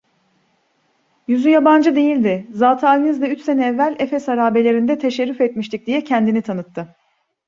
Yüzü 1.27 1.49
yabancı 1.49 1.95
değildi: 1.95 2.47
"Zatıalinizle 2.53 3.27
üç 3.29 3.41
sene 3.41 3.65
evvel 3.65 3.95
Efes 3.99 4.27
harabelerinde 4.27 4.97
teşerrüf 4.99 5.41
etmiştik!" 5.41 5.87
diye 5.87 6.03
kendini 6.03 6.41
tanıttı. 6.41 6.95